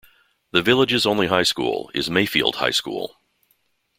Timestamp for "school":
1.43-1.91, 2.71-3.17